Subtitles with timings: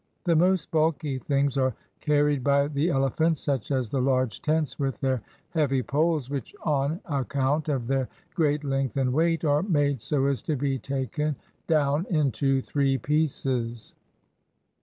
[0.23, 4.99] The most bulky things are carried by the elephants, such as the large tents with
[4.99, 10.25] their heavy poles, which on account of their great length and weight are made so
[10.25, 11.35] as to be taken
[11.67, 13.93] down into three pieces.